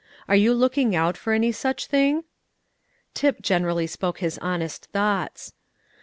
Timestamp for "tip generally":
3.13-3.85